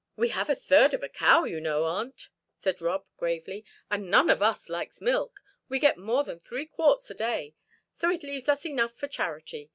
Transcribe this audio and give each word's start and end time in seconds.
"We 0.15 0.29
have 0.29 0.49
a 0.49 0.55
third 0.55 0.95
of 0.95 1.03
a 1.03 1.09
cow, 1.09 1.43
you 1.43 1.61
know, 1.61 1.83
aunt," 1.83 2.29
said 2.57 2.81
Rob, 2.81 3.05
gravely, 3.17 3.63
"and 3.91 4.09
none 4.09 4.31
of 4.31 4.41
us 4.41 4.67
likes 4.67 4.99
milk. 4.99 5.41
We 5.69 5.77
get 5.77 5.95
more 5.99 6.23
than 6.23 6.39
three 6.39 6.65
quarts 6.65 7.11
a 7.11 7.13
day, 7.13 7.53
so 7.91 8.09
it 8.09 8.23
leaves 8.23 8.49
us 8.49 8.65
enough 8.65 8.95
for 8.95 9.07
charity. 9.07 9.69